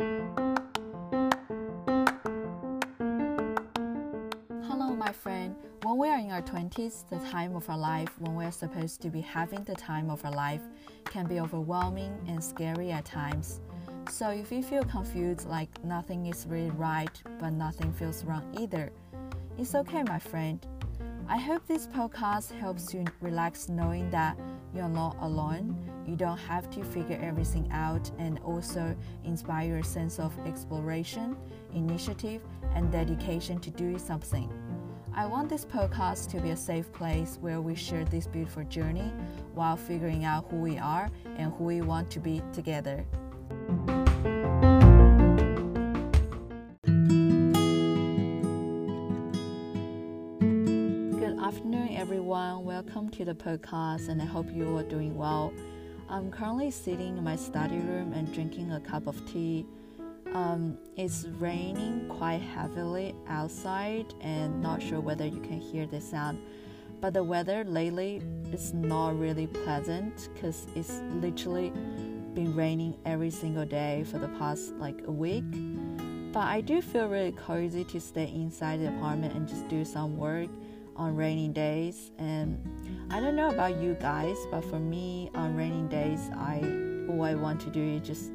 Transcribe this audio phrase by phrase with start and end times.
[0.00, 0.14] Hello,
[4.94, 5.56] my friend.
[5.82, 9.02] When we are in our 20s, the time of our life when we are supposed
[9.02, 10.60] to be having the time of our life
[11.06, 13.60] can be overwhelming and scary at times.
[14.08, 18.92] So, if you feel confused, like nothing is really right, but nothing feels wrong either,
[19.58, 20.64] it's okay, my friend.
[21.30, 24.38] I hope this podcast helps you relax knowing that
[24.74, 25.76] you're not alone.
[26.06, 31.36] You don't have to figure everything out and also inspire a sense of exploration,
[31.74, 32.40] initiative,
[32.74, 34.50] and dedication to doing something.
[35.14, 39.12] I want this podcast to be a safe place where we share this beautiful journey
[39.52, 43.04] while figuring out who we are and who we want to be together.
[52.28, 52.62] Everyone.
[52.66, 55.50] Welcome to the podcast, and I hope you are doing well.
[56.10, 59.64] I'm currently sitting in my study room and drinking a cup of tea.
[60.34, 66.42] Um, it's raining quite heavily outside, and not sure whether you can hear the sound.
[67.00, 68.20] But the weather lately
[68.52, 71.70] is not really pleasant because it's literally
[72.34, 75.50] been raining every single day for the past like a week.
[76.34, 80.18] But I do feel really cozy to stay inside the apartment and just do some
[80.18, 80.50] work
[80.98, 82.10] on rainy days.
[82.18, 82.60] And
[83.10, 86.60] I don't know about you guys, but for me, on rainy days, I
[87.08, 88.30] all I want to do is just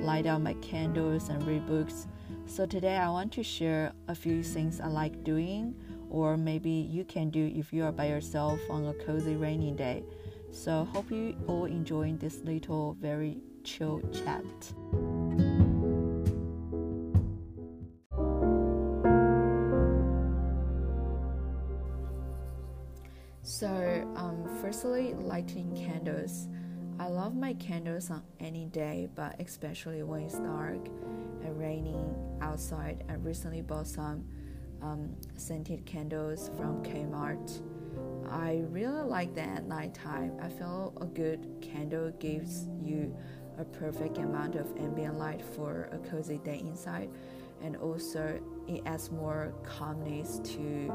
[0.00, 2.06] light up my candles and read books.
[2.46, 5.74] So today, I want to share a few things I like doing,
[6.10, 10.02] or maybe you can do if you are by yourself on a cozy rainy day.
[10.50, 15.57] So hope you all enjoying this little very chill chat.
[23.58, 23.66] So,
[24.14, 26.46] um, firstly, lighting candles.
[27.00, 30.86] I love my candles on any day, but especially when it's dark
[31.42, 33.02] and raining outside.
[33.08, 34.24] I recently bought some
[34.80, 37.60] um, scented candles from Kmart.
[38.30, 40.34] I really like that at nighttime.
[40.40, 43.12] I feel a good candle gives you
[43.58, 47.10] a perfect amount of ambient light for a cozy day inside,
[47.60, 50.92] and also it adds more calmness to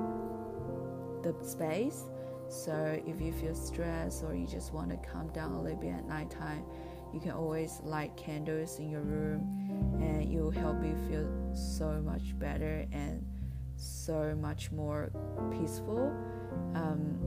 [1.24, 2.06] the space
[2.54, 5.94] so if you feel stressed or you just want to calm down a little bit
[5.94, 6.64] at nighttime,
[7.12, 12.00] you can always light candles in your room and it will help you feel so
[12.06, 13.26] much better and
[13.76, 15.12] so much more
[15.52, 16.14] peaceful.
[16.76, 17.18] Um,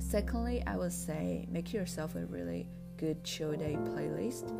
[0.00, 2.66] secondly, I would say make yourself a really
[2.96, 4.52] good chill day playlist.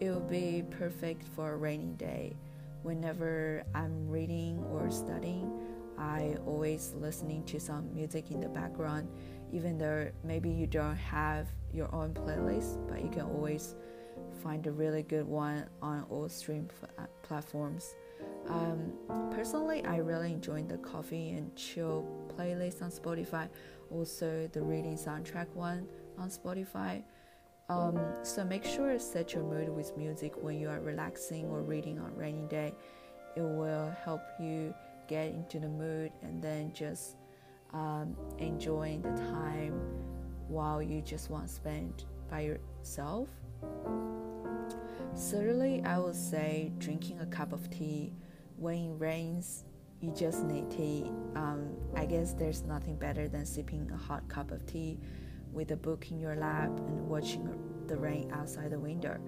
[0.00, 2.36] It will be perfect for a rainy day.
[2.82, 9.08] Whenever I'm reading or studying, I always listening to some music in the background,
[9.52, 13.74] even though maybe you don't have your own playlist, but you can always
[14.42, 17.94] find a really good one on all stream pl- platforms.
[18.48, 18.92] Um,
[19.30, 23.48] personally, I really enjoy the coffee and chill playlist on Spotify,
[23.90, 25.86] also the reading soundtrack one
[26.18, 27.02] on Spotify.
[27.68, 31.62] Um, so make sure to set your mood with music when you are relaxing or
[31.62, 32.74] reading on rainy day.
[33.36, 34.74] It will help you
[35.08, 37.16] get into the mood and then just
[37.72, 39.80] um, enjoying the time
[40.48, 43.28] while you just want to spend by yourself.
[45.14, 48.12] Certainly, I would say drinking a cup of tea
[48.56, 49.64] when it rains,
[50.00, 51.10] you just need tea.
[51.36, 54.98] Um, I guess there's nothing better than sipping a hot cup of tea
[55.52, 57.48] with a book in your lap and watching
[57.86, 59.18] the rain outside the window.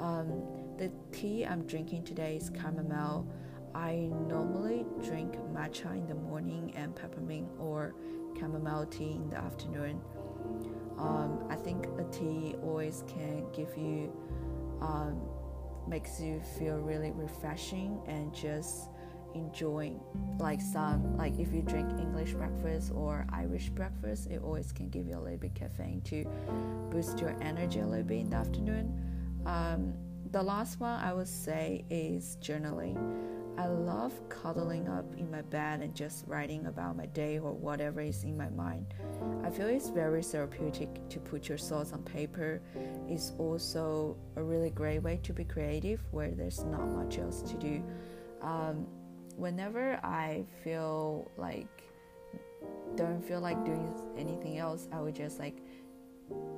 [0.00, 0.42] Um,
[0.78, 3.26] the tea I'm drinking today is chamomile
[3.74, 7.94] I normally drink matcha in the morning and peppermint or
[8.38, 10.00] chamomile tea in the afternoon.
[10.98, 14.12] Um, I think a tea always can give you,
[14.80, 15.20] um,
[15.86, 18.90] makes you feel really refreshing and just
[19.34, 20.00] enjoying
[20.38, 25.06] like some like if you drink English breakfast or Irish breakfast, it always can give
[25.06, 26.24] you a little bit caffeine to
[26.90, 29.42] boost your energy a little bit in the afternoon.
[29.46, 29.94] Um,
[30.30, 32.96] the last one I would say is journaling.
[33.58, 38.00] I love cuddling up in my bed and just writing about my day or whatever
[38.00, 38.94] is in my mind.
[39.42, 42.62] I feel it's very therapeutic to put your thoughts on paper.
[43.08, 47.54] It's also a really great way to be creative where there's not much else to
[47.54, 47.82] do.
[48.42, 48.86] Um,
[49.36, 51.82] whenever I feel like
[52.94, 55.58] don't feel like doing anything else, I would just like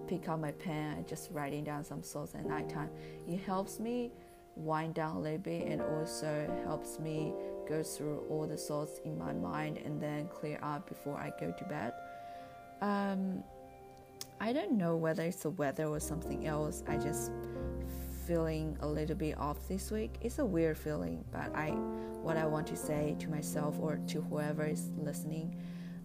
[0.06, 2.90] pick up my pen and just writing down some thoughts at nighttime.
[3.26, 4.12] It helps me
[4.60, 7.32] wind down a little bit and also helps me
[7.68, 11.52] go through all the thoughts in my mind and then clear up before I go
[11.56, 11.92] to bed.
[12.80, 13.42] Um,
[14.40, 16.82] I don't know whether it's the weather or something else.
[16.88, 17.30] I just
[18.26, 20.16] feeling a little bit off this week.
[20.20, 21.70] It's a weird feeling, but I,
[22.22, 25.56] what I want to say to myself or to whoever is listening,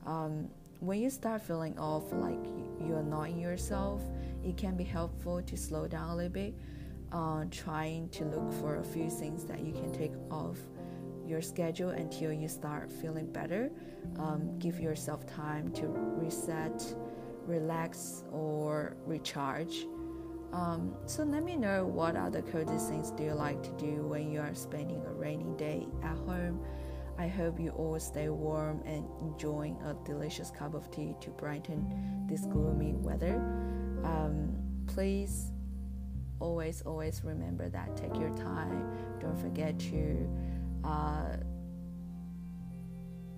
[0.05, 0.49] um,
[0.79, 2.45] when you start feeling off, like
[2.85, 4.01] you're annoying yourself,
[4.43, 6.53] it can be helpful to slow down a little bit,
[7.15, 10.57] uh, trying to look for a few things that you can take off
[11.25, 13.71] your schedule until you start feeling better.
[14.19, 16.93] Um, give yourself time to reset,
[17.47, 19.87] relax, or recharge.
[20.51, 24.29] Um, so let me know what other cozy things do you like to do when
[24.29, 26.59] you are spending a rainy day at home.
[27.17, 32.25] I hope you all stay warm and enjoying a delicious cup of tea to brighten
[32.27, 33.35] this gloomy weather.
[34.03, 34.53] Um,
[34.85, 35.53] please
[36.39, 37.95] always, always remember that.
[37.95, 38.87] Take your time.
[39.19, 40.29] Don't forget to
[40.83, 41.37] uh,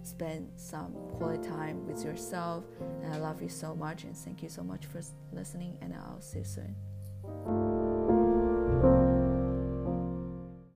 [0.04, 2.64] spend some quality time with yourself.
[3.04, 5.02] And I love you so much and thank you so much for
[5.32, 5.78] listening.
[5.82, 7.87] And I'll see you soon.